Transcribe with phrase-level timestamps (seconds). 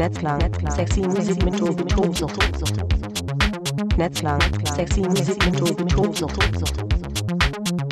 [0.00, 0.40] Netzklang,
[0.70, 2.38] sexy Musik mit Tobsucht.
[3.98, 5.58] Netzklang, sexy Musik mit
[5.90, 6.38] Tobsucht.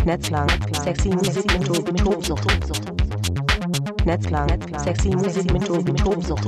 [0.07, 2.47] Netzklang, sexy Musik mit Tobsucht.
[4.07, 4.49] Netzklang,
[4.79, 6.47] sexy Musik mit Tobsucht.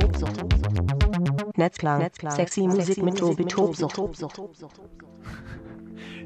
[1.59, 4.01] Netzklang, sexy Musik mit Tobsucht.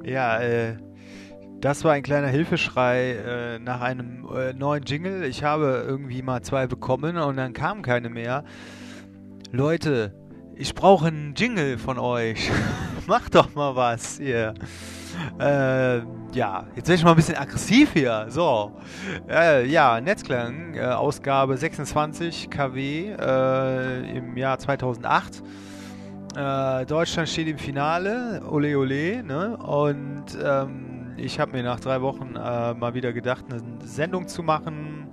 [0.05, 0.77] Ja, äh,
[1.61, 5.25] das war ein kleiner Hilfeschrei äh, nach einem äh, neuen Jingle.
[5.25, 8.45] Ich habe irgendwie mal zwei bekommen und dann kamen keine mehr.
[9.55, 10.13] Leute,
[10.57, 12.51] ich brauche einen Jingle von euch.
[13.07, 14.53] Macht doch mal was hier.
[15.39, 15.99] Äh,
[16.33, 18.27] ja, jetzt werde ich mal ein bisschen aggressiv hier.
[18.31, 18.73] So,
[19.31, 25.45] äh, ja, Netzklang, äh, Ausgabe 26 KW äh, im Jahr 2008.
[26.35, 29.57] Äh, Deutschland steht im Finale, ole ole, ne?
[29.57, 34.43] Und ähm, ich habe mir nach drei Wochen äh, mal wieder gedacht, eine Sendung zu
[34.43, 35.04] machen.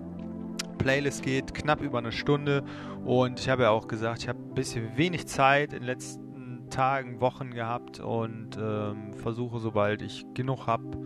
[0.82, 2.64] Playlist geht knapp über eine Stunde
[3.06, 6.70] und ich habe ja auch gesagt, ich habe ein bisschen wenig Zeit in den letzten
[6.70, 10.98] Tagen, Wochen gehabt und ähm, versuche, sobald ich genug habe,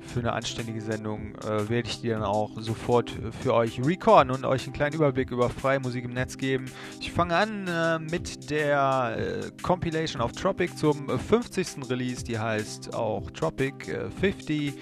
[0.00, 4.44] für eine anständige Sendung äh, werde ich die dann auch sofort für euch recorden und
[4.44, 6.64] euch einen kleinen Überblick über freie Musik im Netz geben.
[7.00, 11.88] Ich fange an äh, mit der äh, Compilation of Tropic zum 50.
[11.88, 13.86] Release, die heißt auch Tropic
[14.20, 14.74] 50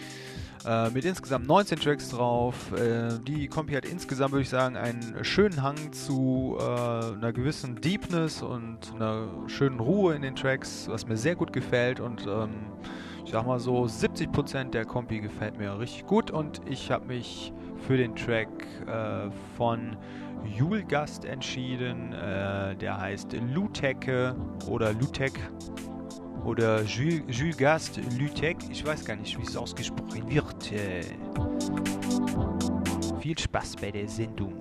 [0.69, 2.73] äh, mit insgesamt 19 Tracks drauf.
[2.73, 7.81] Äh, die Kompi hat insgesamt, würde ich sagen, einen schönen Hang zu äh, einer gewissen
[7.81, 12.51] Deepness und einer schönen Ruhe in den Tracks, was mir sehr gut gefällt und ähm,
[13.25, 17.53] ich sag mal so, 70% der Kompi gefällt mir richtig gut und ich habe mich
[17.87, 18.49] für den Track
[18.87, 19.97] äh, von
[20.45, 22.13] Julgast entschieden.
[22.13, 24.35] Äh, der heißt Luteke
[24.67, 25.39] oder Lutek
[26.45, 28.57] oder Jules, Jules Gast Lutek.
[28.71, 30.73] Ich weiß gar nicht, wie es ausgesprochen wird.
[30.73, 31.03] Äh,
[33.21, 34.55] viel Spaß bei der Sendung.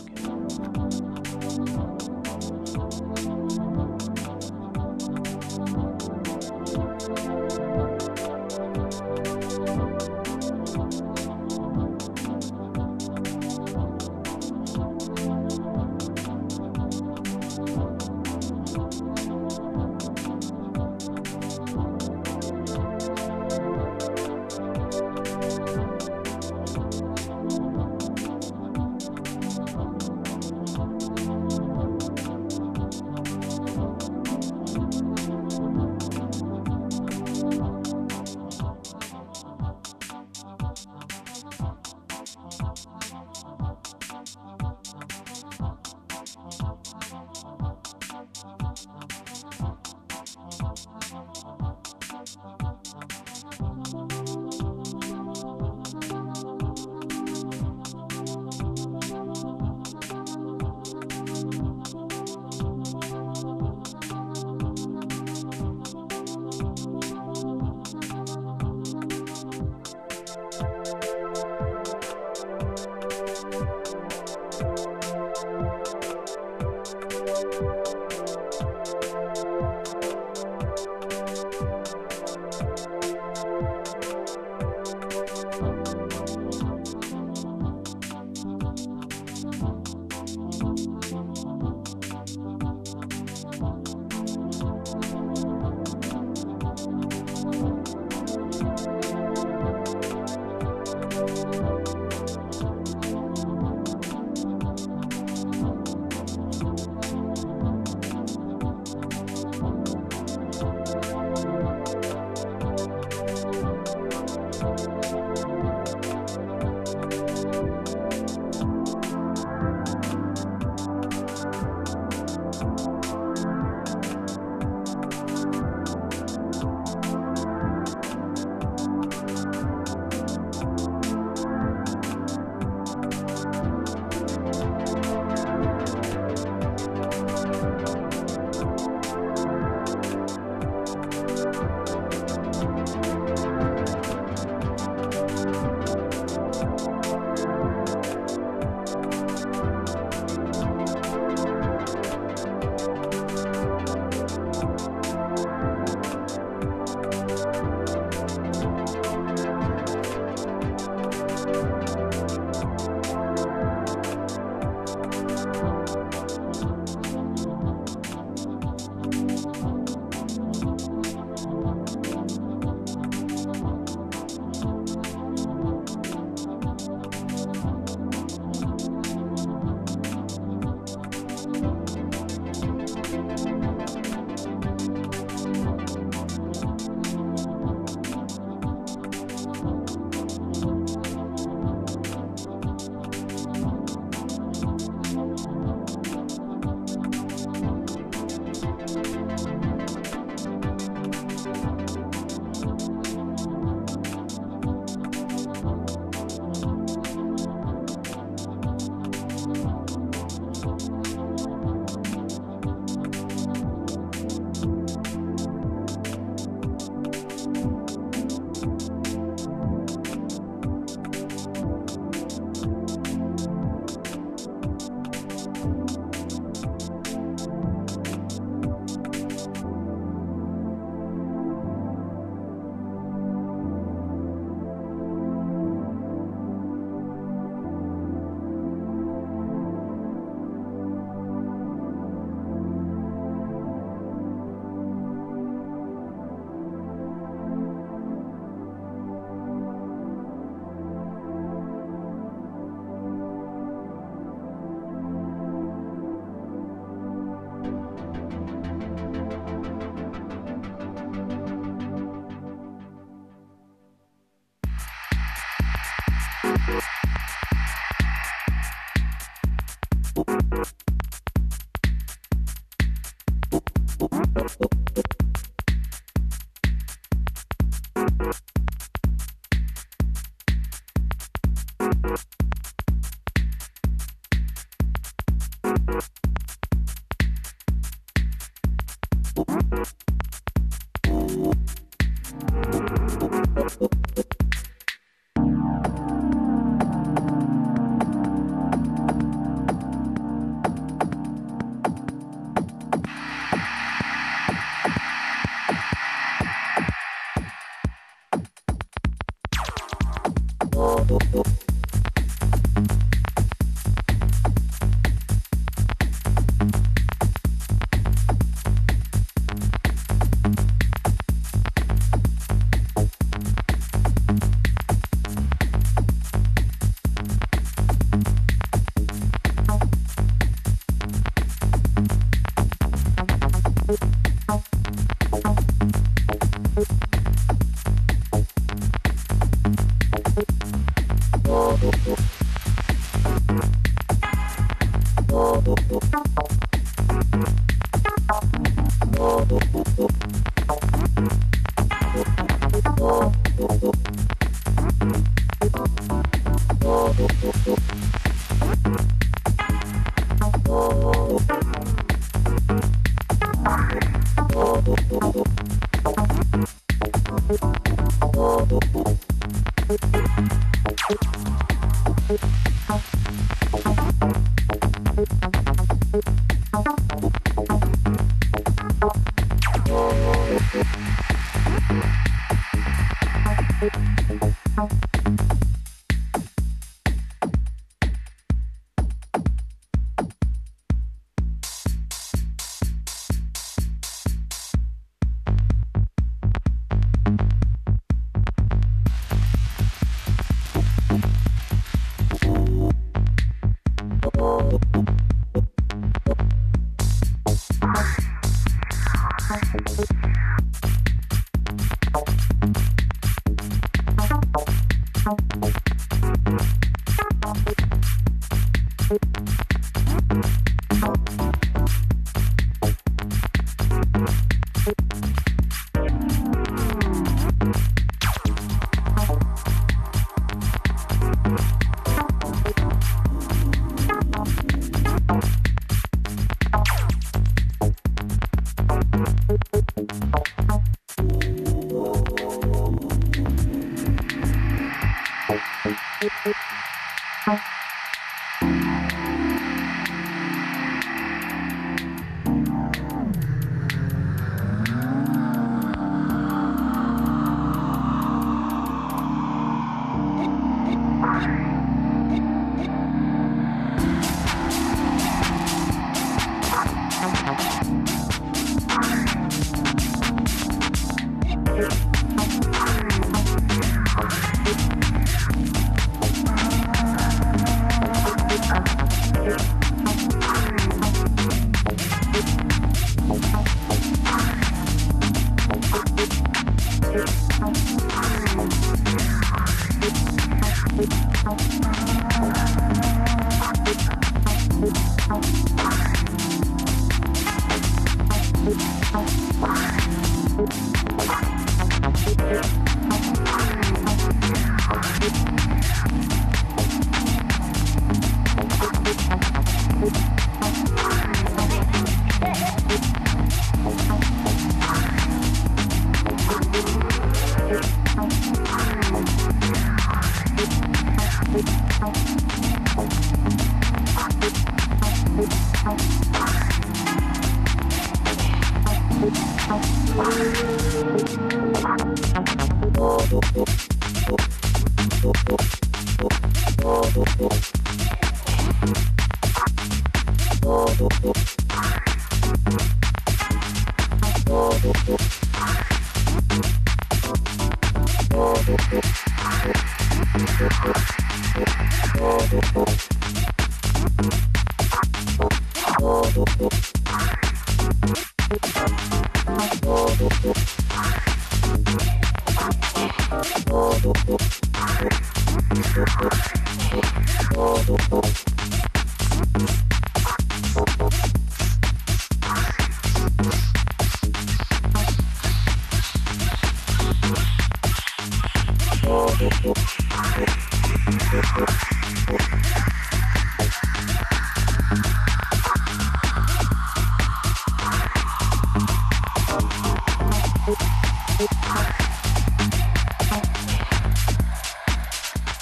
[345.76, 346.27] Bye.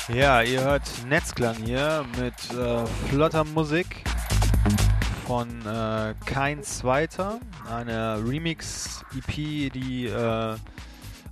[0.07, 4.05] Ja, ihr hört Netzklang hier mit äh, flotter Musik
[5.27, 10.55] von äh, Kein Zweiter, eine Remix-EP, die äh,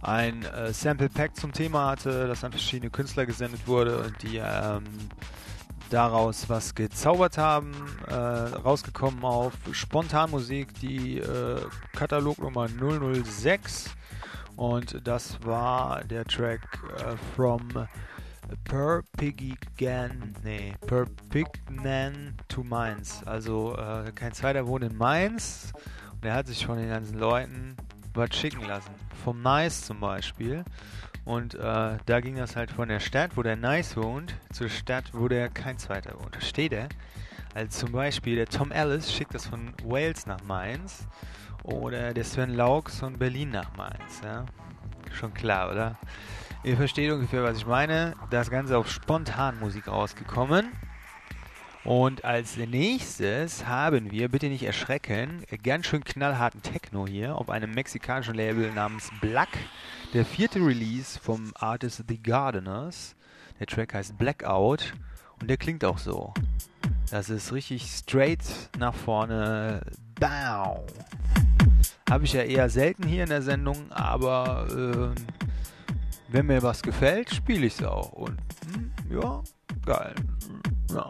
[0.03, 4.37] ein äh, Sample Pack zum Thema hatte, das an verschiedene Künstler gesendet wurde und die
[4.37, 4.83] ähm,
[5.89, 7.71] daraus was gezaubert haben,
[8.07, 11.61] äh, rausgekommen auf Spontanmusik, die äh,
[11.93, 13.91] Katalognummer 006
[14.55, 16.61] und das war der Track
[16.97, 17.69] äh, From
[18.65, 23.21] Perpignan, nee, Perpignan to Mainz.
[23.25, 25.71] Also äh, kein zweiter wohnt in Mainz
[26.11, 27.77] und er hat sich von den ganzen Leuten
[28.13, 29.02] was schicken lassen.
[29.23, 30.65] Vom Nice zum Beispiel.
[31.25, 35.05] Und äh, da ging das halt von der Stadt, wo der Nice wohnt, zur Stadt,
[35.13, 36.35] wo der kein zweiter wohnt.
[36.35, 36.89] Da steht er.
[37.55, 41.07] Also zum Beispiel der Tom Ellis schickt das von Wales nach Mainz.
[41.63, 44.21] Oder der Sven Laux von Berlin nach Mainz.
[44.23, 44.45] Ja?
[45.13, 45.97] Schon klar, oder?
[46.65, 48.15] Ihr versteht ungefähr, was ich meine.
[48.29, 50.71] Das Ganze auf Spontanmusik rausgekommen.
[51.85, 57.71] Und als nächstes haben wir, bitte nicht erschrecken, ganz schön knallharten Techno hier auf einem
[57.71, 59.49] mexikanischen Label namens Black.
[60.13, 63.15] Der vierte Release vom Artist The Gardeners.
[63.59, 64.93] Der Track heißt Blackout
[65.41, 66.33] und der klingt auch so.
[67.11, 68.39] Das ist richtig straight
[68.79, 69.81] nach vorne.
[70.19, 70.85] Bow.
[72.09, 74.67] Habe ich ja eher selten hier in der Sendung, aber
[75.15, 75.21] äh,
[76.29, 78.13] wenn mir was gefällt, spiele ich es auch.
[78.13, 78.37] Und
[78.73, 79.43] hm, ja,
[79.85, 80.15] geil.
[80.93, 81.09] Ja.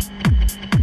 [0.00, 0.81] Thank you.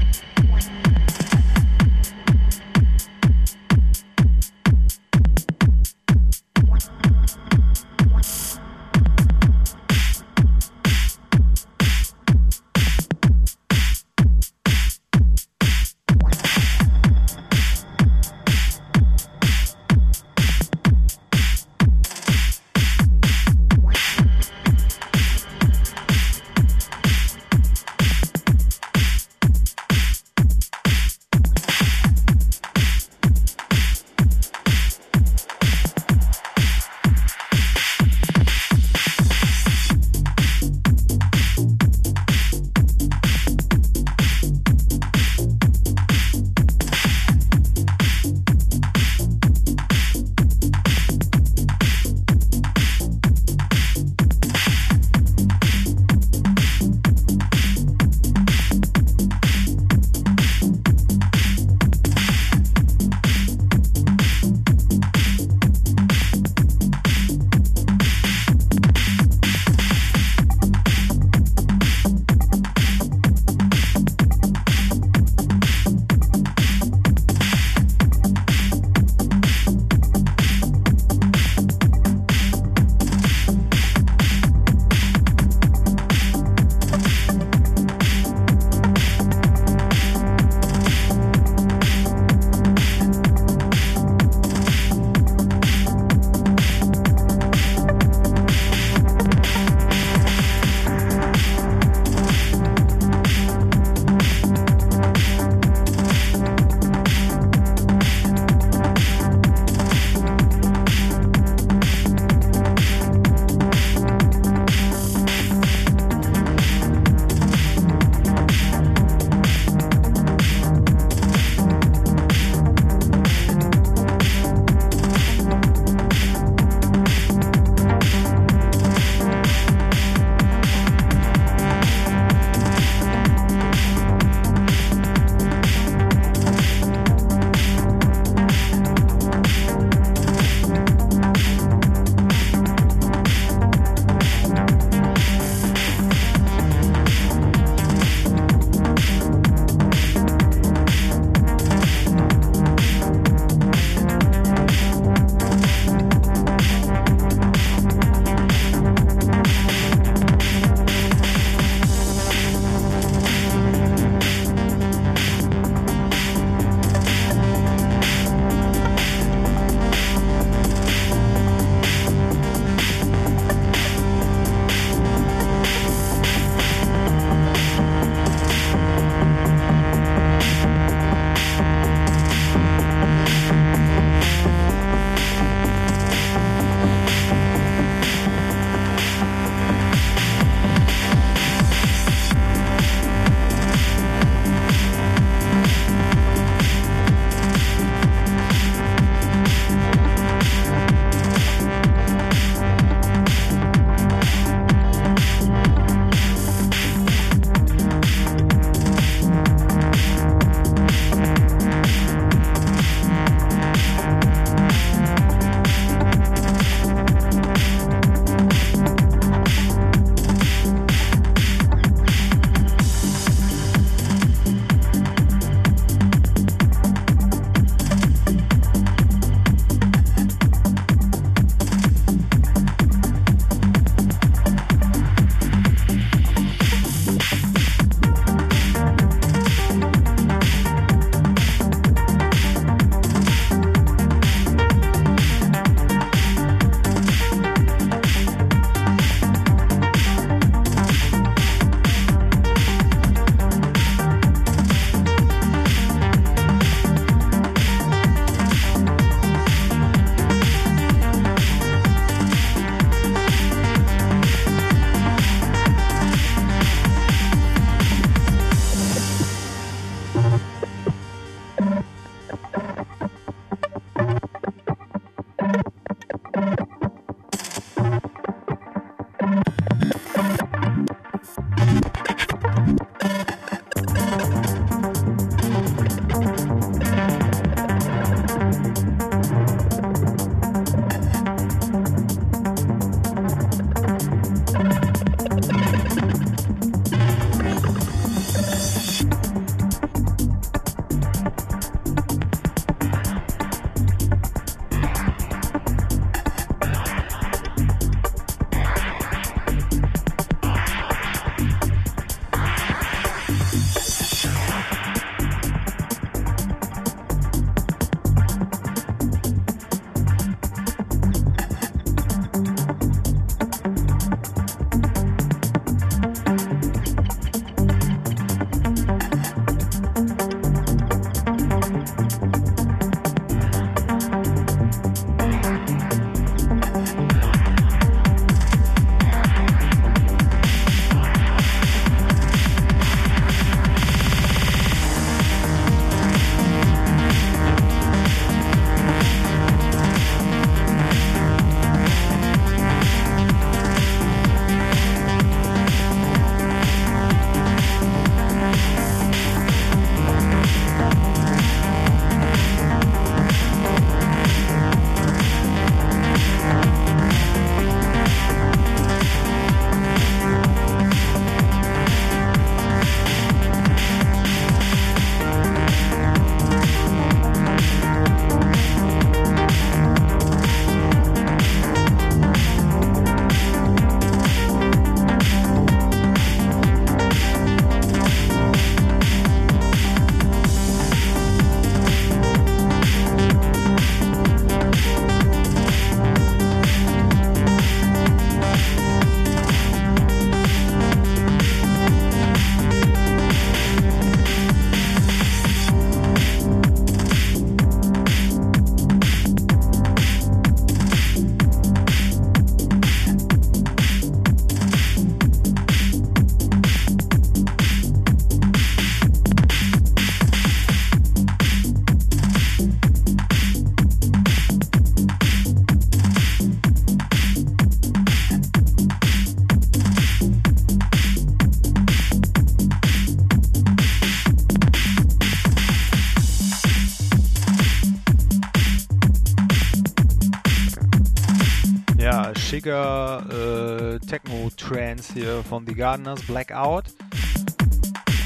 [442.59, 446.83] Schicker äh, Techno-Trance hier von The Gardeners, Blackout.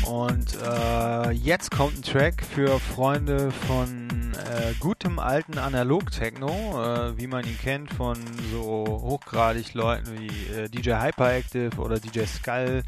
[0.07, 7.27] Und äh, jetzt kommt ein Track für Freunde von äh, gutem alten Analog-Techno, äh, wie
[7.27, 8.17] man ihn kennt von
[8.51, 12.81] so hochgradig Leuten wie äh, DJ Hyperactive oder DJ Skull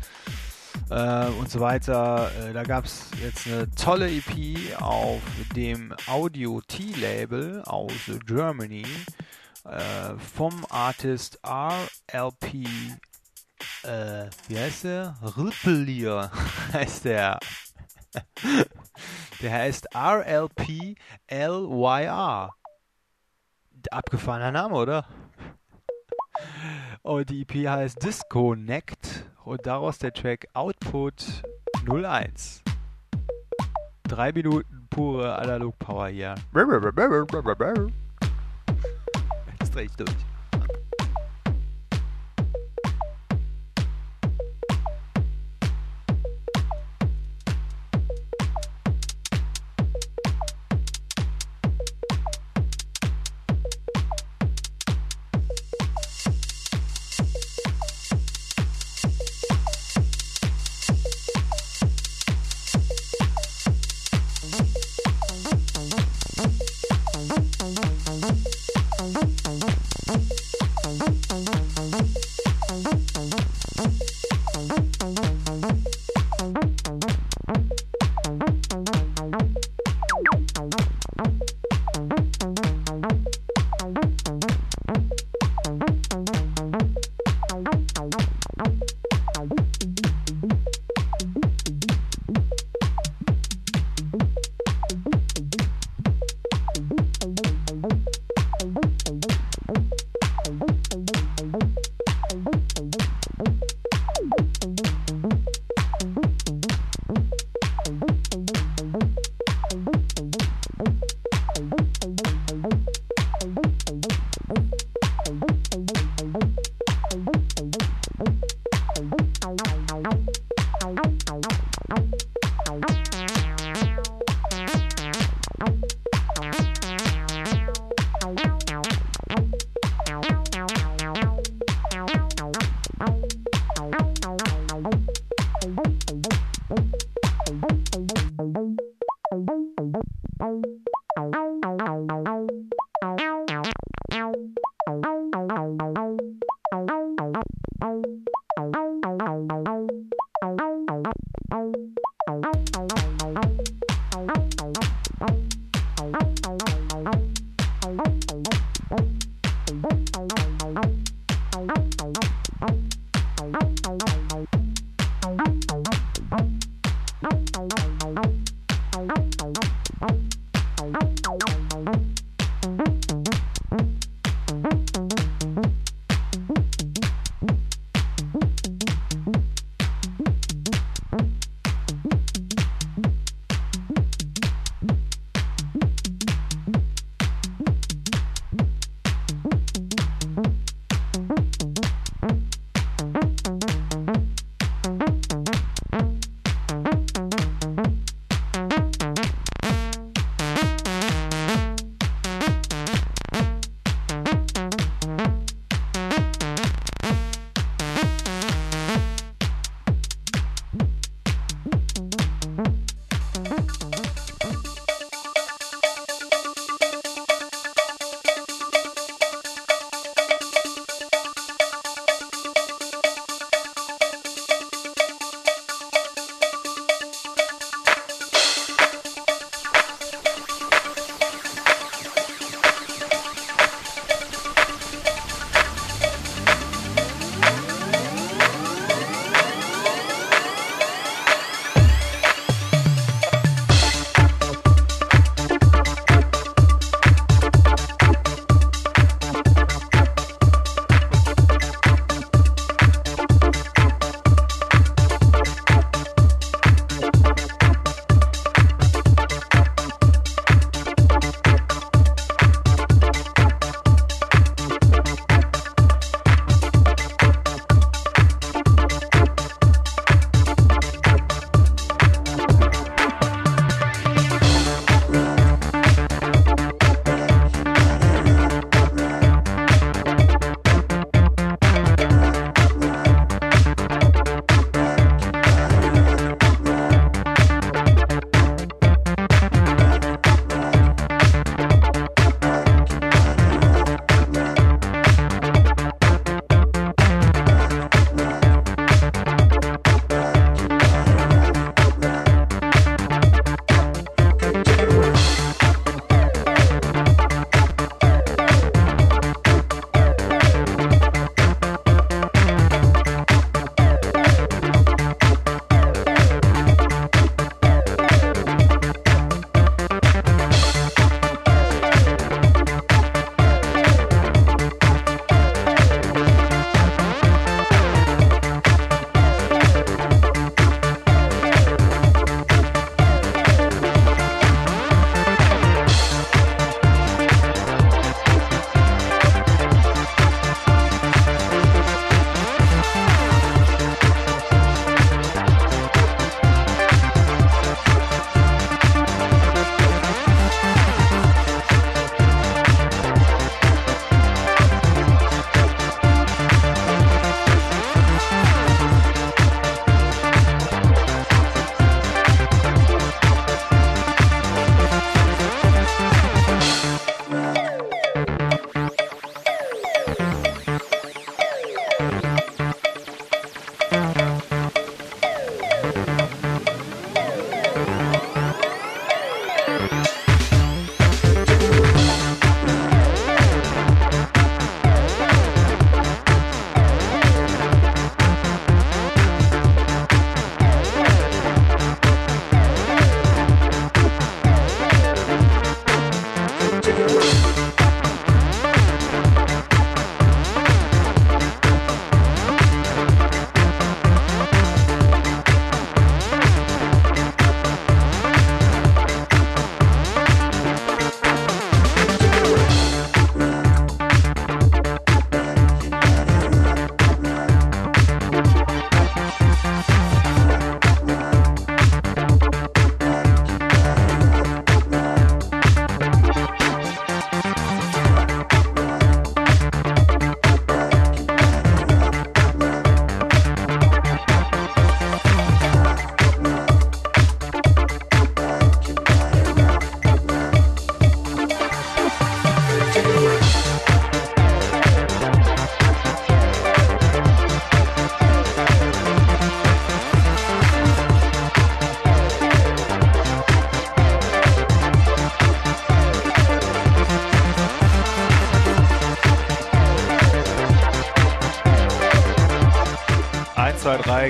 [0.89, 2.31] äh, und so weiter.
[2.41, 5.21] Äh, da gab es jetzt eine tolle EP auf
[5.55, 7.93] dem Audio T-Label aus
[8.25, 8.84] Germany
[9.65, 12.67] äh, vom Artist RLP.
[13.84, 15.15] Äh, wie heißt der?
[15.38, 16.32] Rippelier
[16.73, 17.39] heißt der.
[19.41, 20.97] der heißt RLP
[21.30, 22.54] LYR.
[23.91, 25.06] Abgefahrener Name, oder?
[27.04, 31.43] Und die EP heißt Disconnect und daraus der Track Output
[31.88, 32.63] 01.
[34.04, 36.36] Drei Minuten pure Analog-Power hier.
[39.75, 40.35] Jetzt dreh ich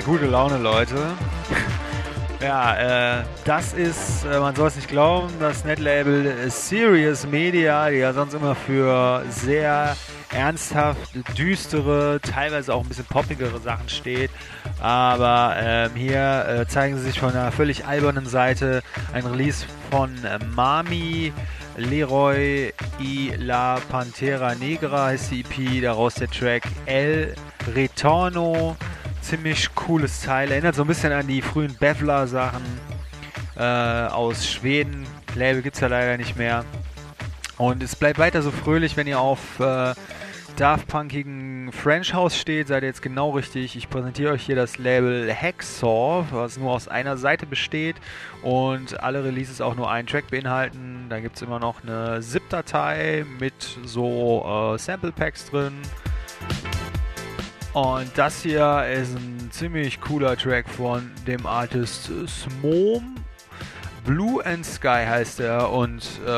[0.00, 0.94] gute Laune, Leute.
[2.40, 7.98] ja, äh, das ist, äh, man soll es nicht glauben, das Netlabel Serious Media, die
[7.98, 9.96] ja sonst immer für sehr
[10.32, 10.98] ernsthaft
[11.38, 14.30] düstere, teilweise auch ein bisschen poppigere Sachen steht.
[14.80, 18.82] Aber ähm, hier äh, zeigen sie sich von einer völlig albernen Seite
[19.12, 21.32] ein Release von äh, Mami.
[21.78, 27.34] Leroy y la Pantera Negra heißt die EP, daraus der Track El
[27.74, 28.76] Retorno.
[29.26, 32.62] Ziemlich cooles Teil, erinnert so ein bisschen an die frühen Bevler-Sachen
[33.56, 35.04] äh, aus Schweden.
[35.34, 36.64] Label gibt es ja leider nicht mehr.
[37.58, 39.94] Und es bleibt weiter so fröhlich, wenn ihr auf äh,
[40.54, 43.74] Daft Punkigen French House steht, seid ihr jetzt genau richtig.
[43.74, 47.96] Ich präsentiere euch hier das Label Hacksaw, was nur aus einer Seite besteht
[48.42, 51.06] und alle Releases auch nur einen Track beinhalten.
[51.08, 55.72] Da gibt es immer noch eine ZIP-Datei mit so äh, Sample Packs drin.
[57.76, 63.16] Und das hier ist ein ziemlich cooler Track von dem Artist Smom.
[64.02, 66.30] Blue and Sky heißt er und äh,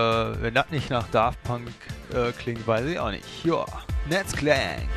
[0.43, 1.71] wenn das nicht nach Daft Punk
[2.13, 3.45] äh, klingt, weiß ich auch nicht.
[3.45, 3.65] Ja.
[4.11, 4.89] Netzklang.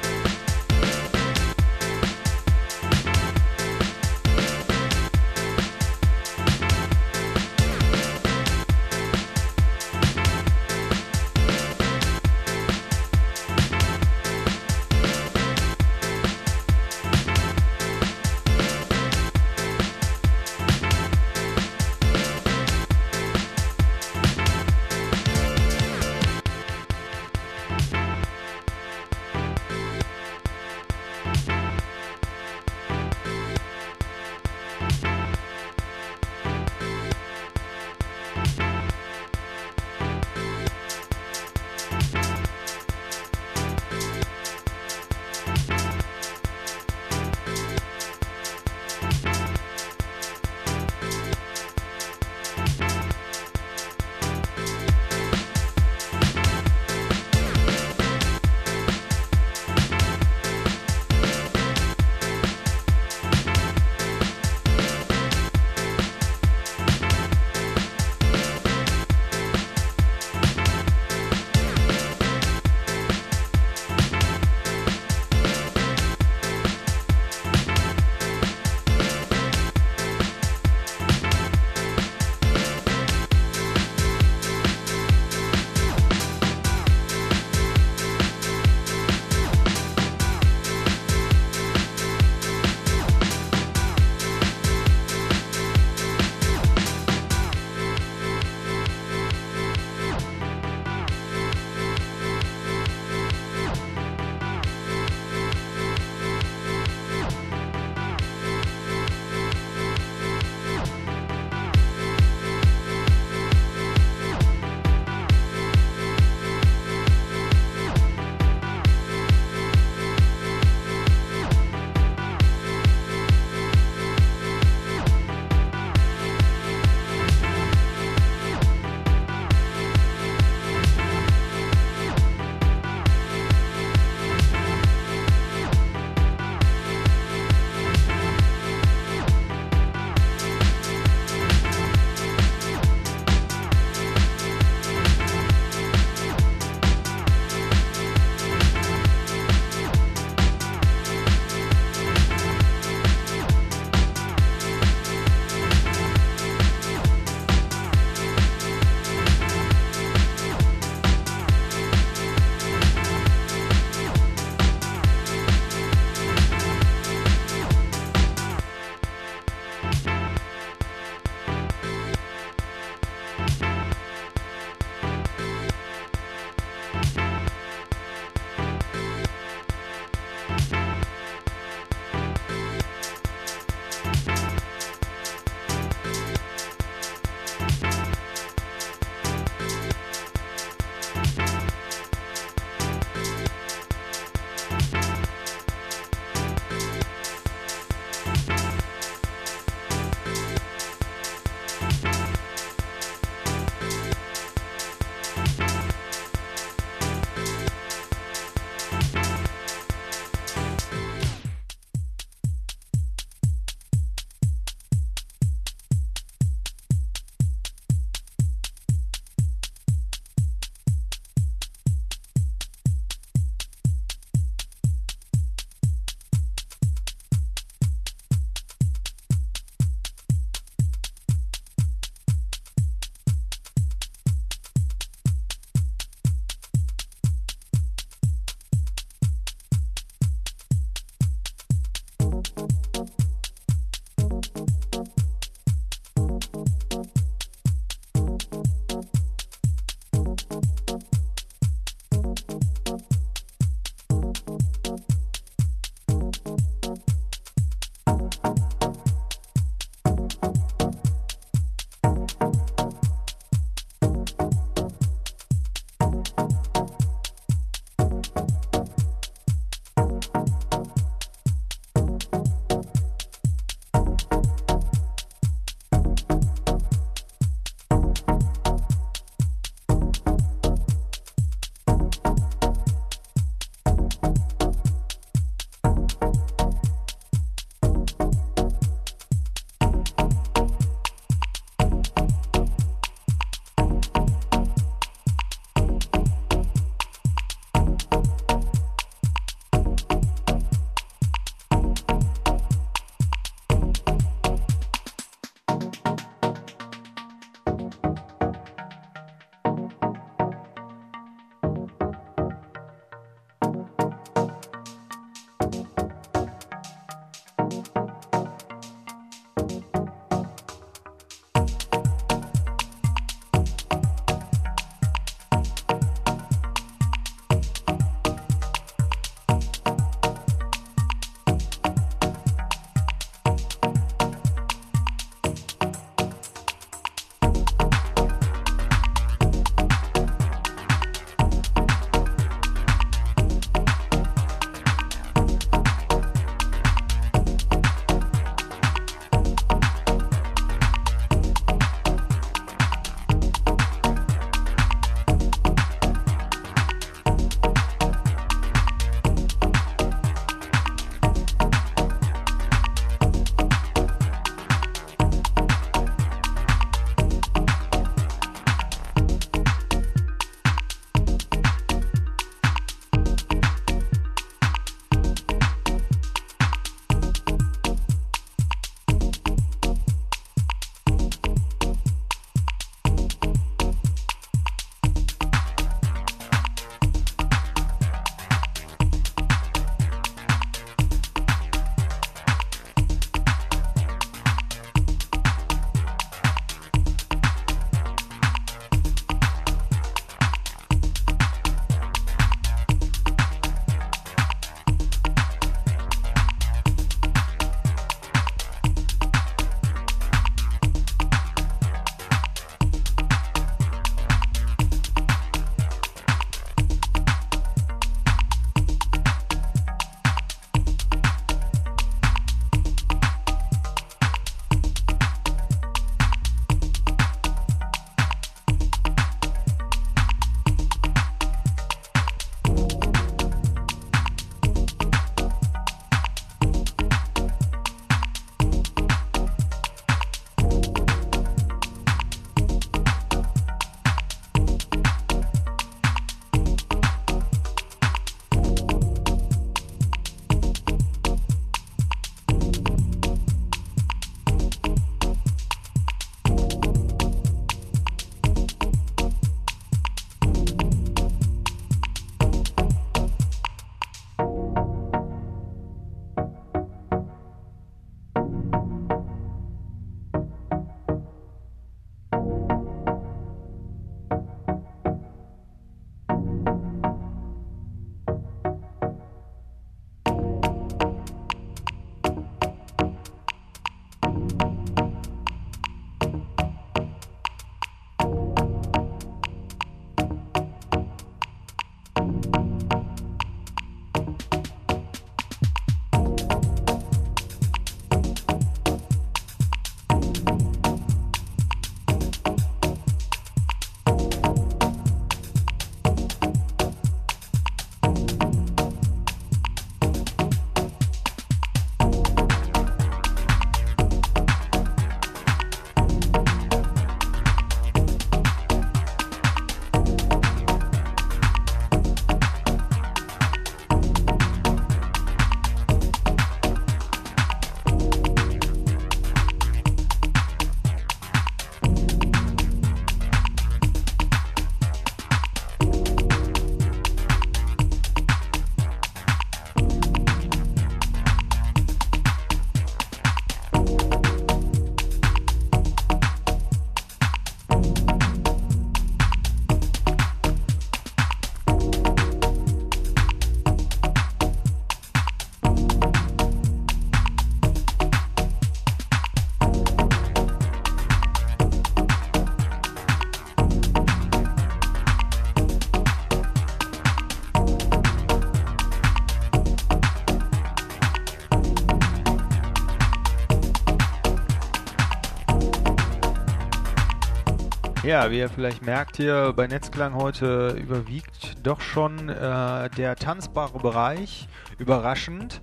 [578.12, 583.80] Ja, wie ihr vielleicht merkt hier bei Netzklang heute überwiegt doch schon äh, der tanzbare
[583.80, 584.50] Bereich.
[584.78, 585.62] Überraschend.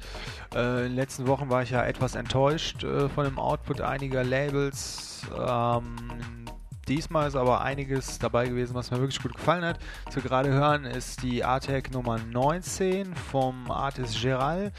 [0.55, 4.25] Äh, in den letzten Wochen war ich ja etwas enttäuscht äh, von dem Output einiger
[4.25, 5.27] Labels.
[5.39, 6.47] Ähm,
[6.89, 9.79] diesmal ist aber einiges dabei gewesen, was mir wirklich gut gefallen hat.
[10.09, 14.73] Zu gerade hören ist die Artec Nummer 19 vom Artist Geral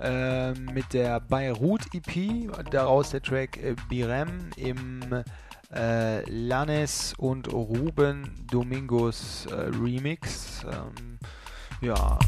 [0.00, 2.50] äh, mit der Beirut EP.
[2.72, 5.22] Daraus der Track äh, Birem im
[5.74, 10.64] äh, Lanes und Ruben Domingos äh, Remix.
[10.64, 11.18] Ähm,
[11.80, 12.18] ja,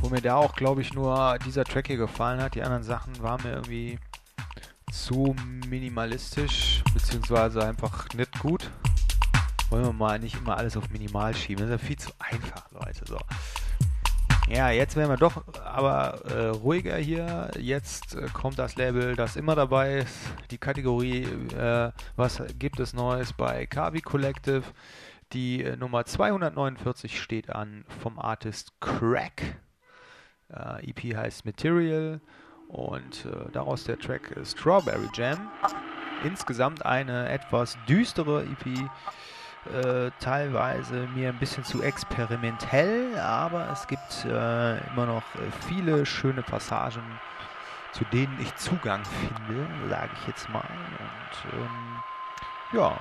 [0.00, 2.54] wo mir da auch, glaube ich, nur dieser Track hier gefallen hat.
[2.54, 3.98] Die anderen Sachen waren mir irgendwie
[4.92, 5.34] zu
[5.68, 8.70] minimalistisch, beziehungsweise einfach nicht gut.
[9.70, 11.66] Wollen wir mal nicht immer alles auf minimal schieben.
[11.66, 13.04] Das ist ja viel zu einfach, Leute.
[13.06, 13.18] So.
[14.48, 17.50] Ja, jetzt werden wir doch aber äh, ruhiger hier.
[17.58, 20.16] Jetzt äh, kommt das Label, das immer dabei ist.
[20.52, 24.62] Die Kategorie, äh, was gibt es Neues bei Kavi Collective?
[25.32, 29.58] Die äh, Nummer 249 steht an vom Artist Crack.
[30.48, 32.20] Äh, EP heißt Material
[32.68, 35.50] und äh, daraus der Track Strawberry Jam.
[36.22, 38.88] Insgesamt eine etwas düstere EP
[39.72, 46.06] äh, teilweise mir ein bisschen zu experimentell, aber es gibt äh, immer noch äh, viele
[46.06, 47.02] schöne Passagen,
[47.92, 50.60] zu denen ich Zugang finde, sage ich jetzt mal.
[50.62, 52.02] Und ähm,
[52.72, 52.96] ja,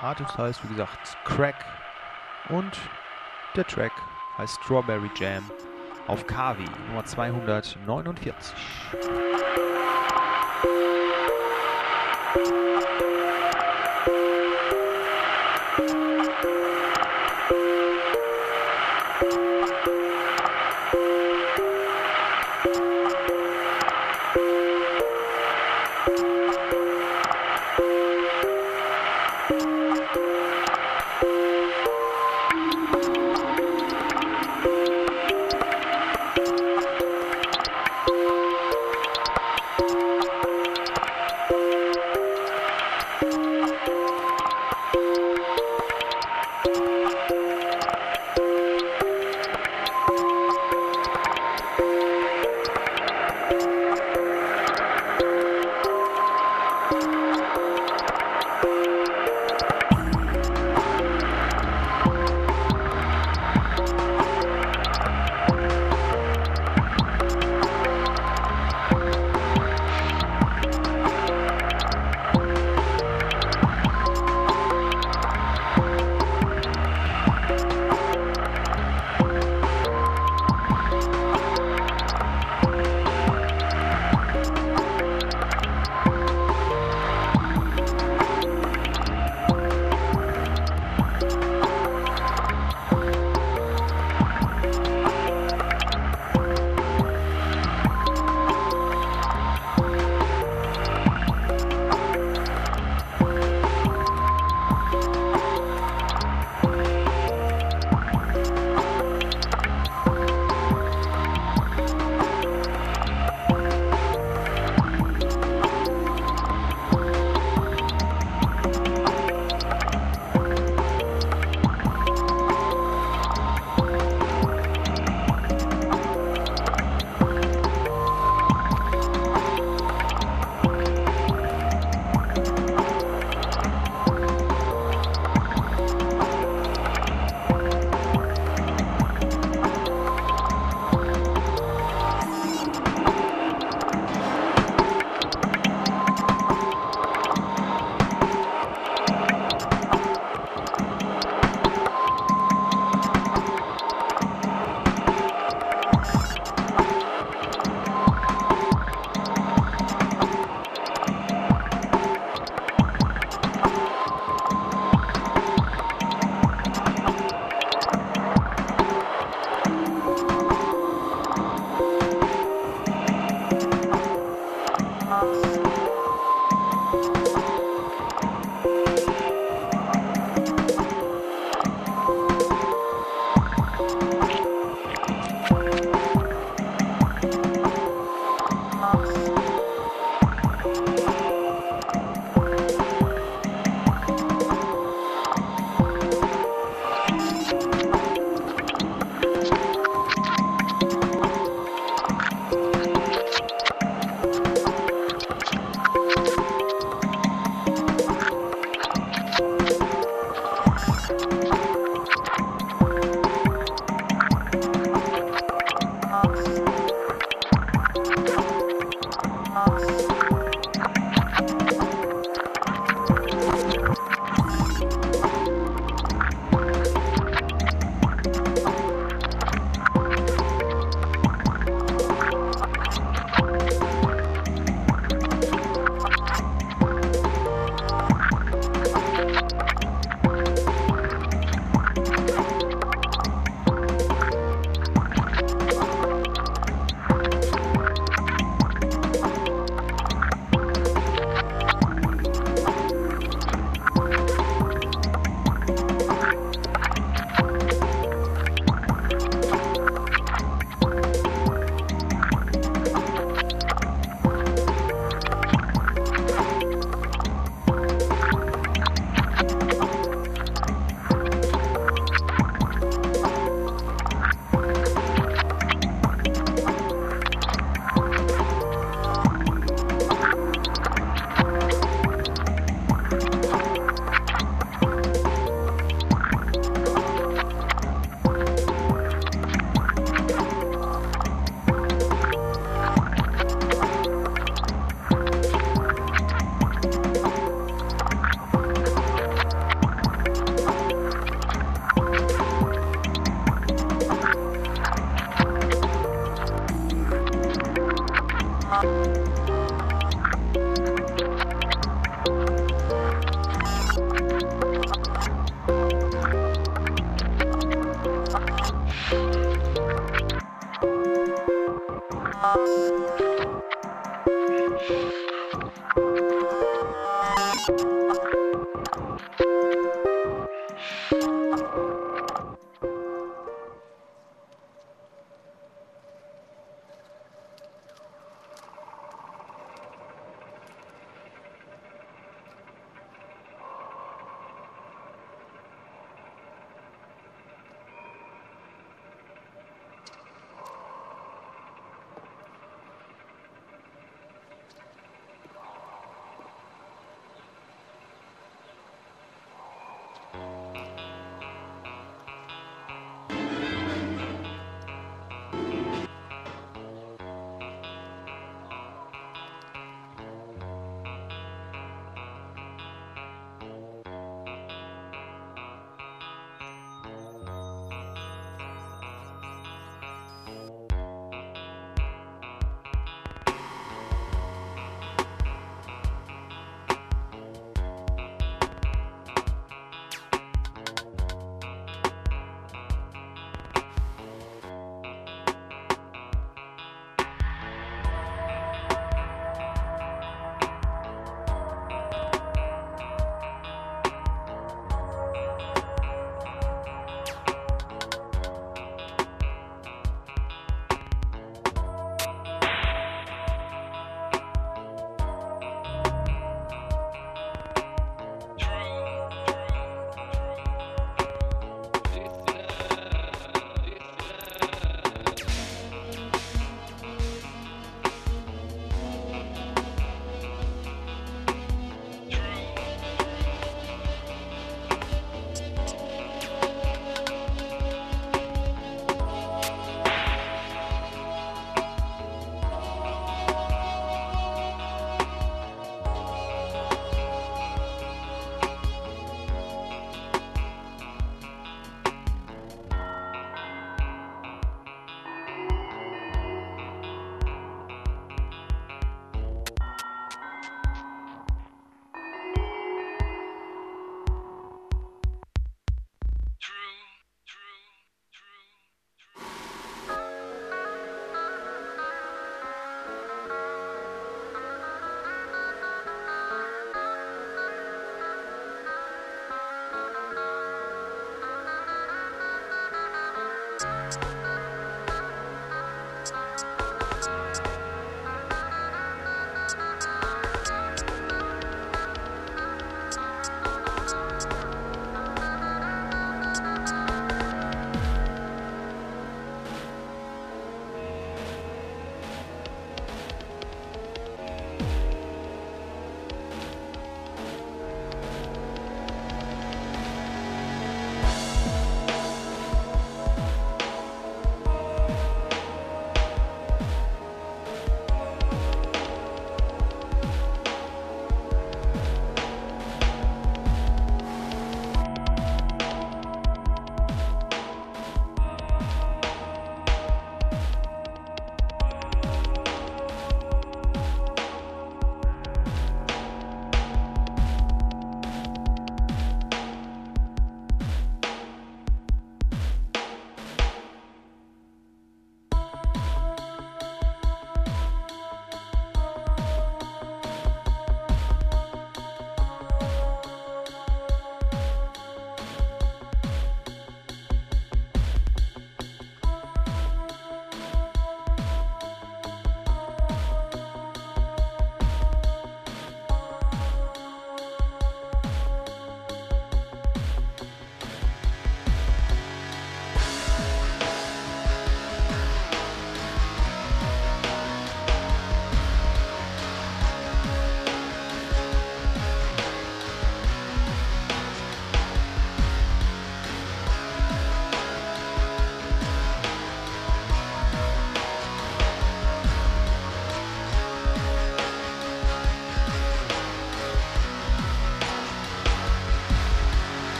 [0.00, 1.64] Artist heißt wie gesagt Crack
[2.48, 2.78] und
[3.54, 3.92] der Track
[4.38, 5.50] heißt Strawberry Jam
[6.06, 8.56] auf Kavi Nummer 249.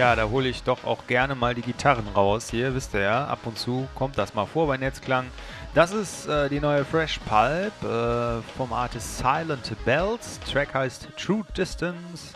[0.00, 2.48] ja, da hole ich doch auch gerne mal die Gitarren raus.
[2.50, 5.26] Hier, wisst ihr ja, ab und zu kommt das mal vor bei Netzklang.
[5.74, 10.40] Das ist äh, die neue Fresh Pulp äh, vom Artist Silent Bells.
[10.50, 12.34] Track heißt True Distance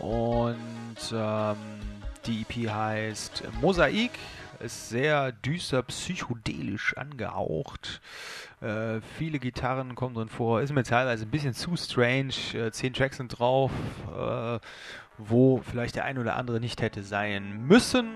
[0.00, 1.56] und ähm,
[2.26, 4.10] die EP heißt Mosaik.
[4.58, 8.00] Ist sehr düster psychedelisch angehaucht.
[8.60, 10.60] Äh, viele Gitarren kommen drin vor.
[10.60, 12.34] Ist mir teilweise ein bisschen zu strange.
[12.52, 13.70] Äh, zehn Tracks sind drauf.
[15.26, 18.10] Wo vielleicht der ein oder andere nicht hätte sein müssen.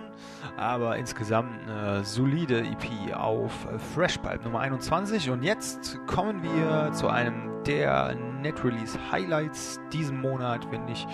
[0.56, 5.30] Aber insgesamt eine solide EP auf Fresh Pipe Nummer 21.
[5.30, 11.06] Und jetzt kommen wir zu einem der Net Release Highlights diesen Monat, finde ich.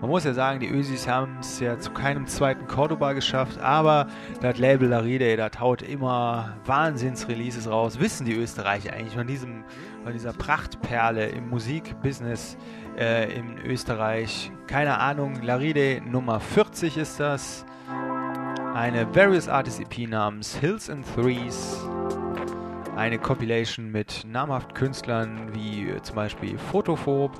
[0.00, 4.08] Man muss ja sagen, die Ösis haben es ja zu keinem zweiten Cordoba geschafft, aber
[4.40, 8.00] das Label Laride, das haut immer Wahnsinns-Releases raus.
[8.00, 9.64] Wissen die Österreicher eigentlich von, diesem,
[10.02, 12.56] von dieser Prachtperle im Musikbusiness
[12.98, 14.50] äh, in Österreich?
[14.66, 17.64] Keine Ahnung, Laride Nummer 40 ist das.
[18.74, 21.78] Eine Various Artist EP namens Hills and Threes
[22.96, 27.32] eine Compilation mit namhaften Künstlern wie zum Beispiel Photophob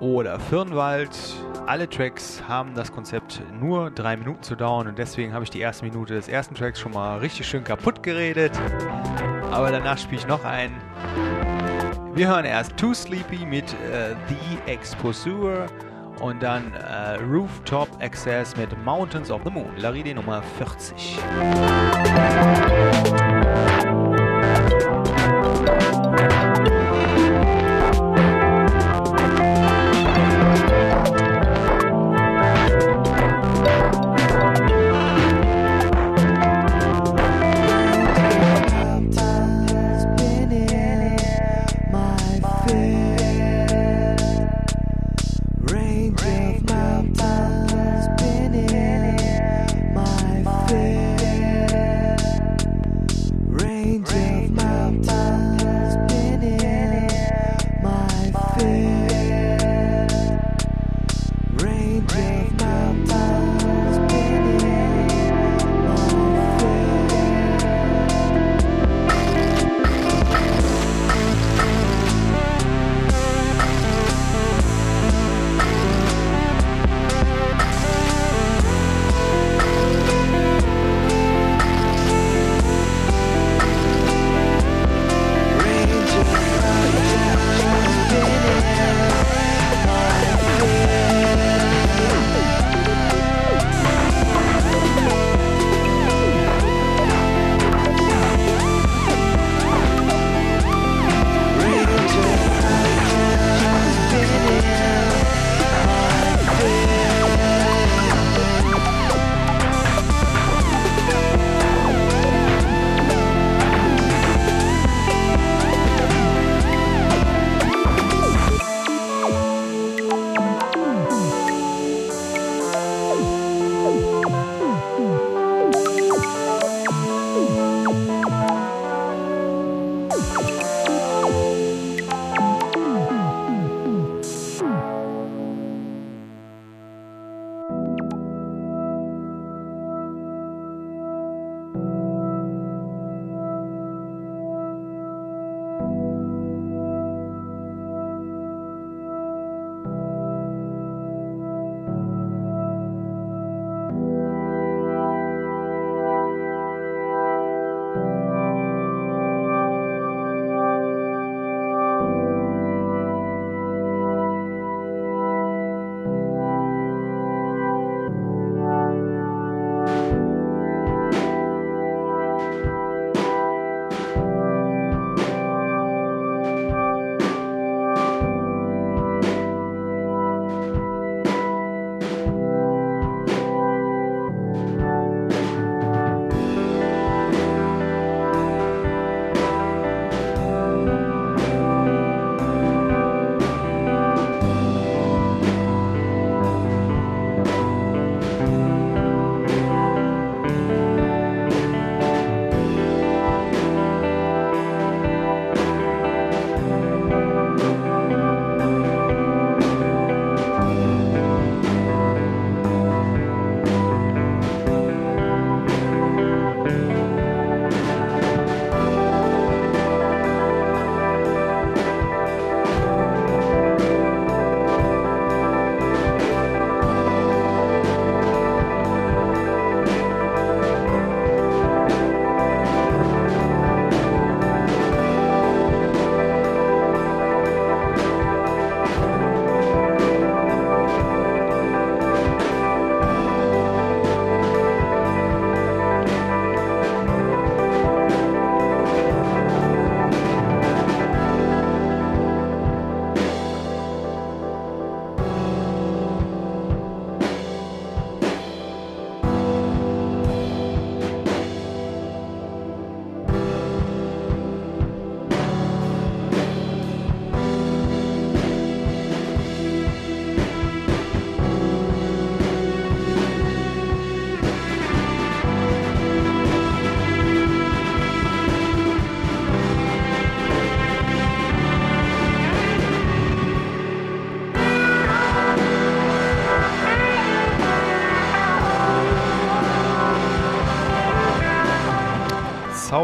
[0.00, 1.10] oder Firnwald.
[1.66, 5.60] Alle Tracks haben das Konzept nur drei Minuten zu dauern und deswegen habe ich die
[5.60, 8.52] erste Minute des ersten Tracks schon mal richtig schön kaputt geredet.
[9.50, 10.74] Aber danach spiele ich noch einen.
[12.14, 15.66] Wir hören erst Too Sleepy mit äh, The Exposure
[16.20, 21.18] und dann äh, Rooftop Access mit Mountains of the Moon, Laride Nummer 40.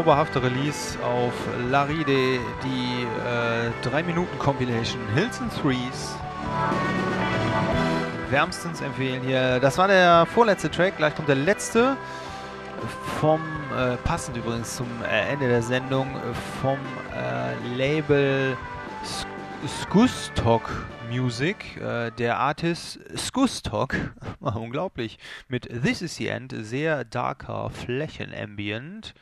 [0.01, 1.31] zauberhafte Release auf
[1.69, 3.05] Laride, die
[3.87, 6.15] 3-Minuten-Compilation Hills and Threes.
[8.31, 9.59] Wärmstens empfehlen hier.
[9.59, 11.97] Das war der vorletzte Track, gleich kommt der letzte
[13.19, 13.41] vom,
[13.77, 16.07] äh, passend übrigens zum äh, Ende der Sendung,
[16.63, 16.79] vom
[17.15, 18.57] äh, Label
[19.67, 23.95] Skustok Music, äh, der Artist Skustok,
[24.39, 29.13] unglaublich, mit This is the End, sehr darker Flächenambient.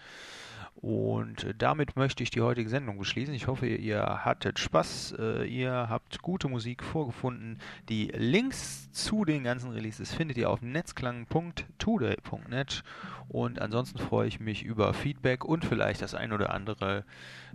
[0.81, 3.33] Und damit möchte ich die heutige Sendung beschließen.
[3.33, 7.57] Ich hoffe, ihr hattet Spaß, äh, ihr habt gute Musik vorgefunden.
[7.89, 12.83] Die Links zu den ganzen Releases findet ihr auf netzklang.today.net.
[13.27, 17.03] Und ansonsten freue ich mich über Feedback und vielleicht das ein oder andere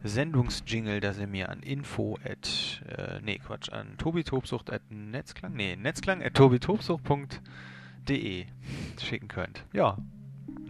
[0.02, 5.76] Sendungsjingle, das ihr mir an info at, äh, nee, Quatsch, an tobitobsucht at netzklang, nee,
[5.76, 8.44] netzklang at tobitobsucht.de
[9.00, 9.64] schicken könnt.
[9.72, 9.96] Ja,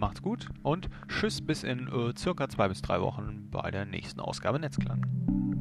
[0.04, 4.20] Macht's gut und tschüss bis in äh, circa zwei bis drei Wochen bei der nächsten
[4.20, 5.53] Ausgabe Netzklang.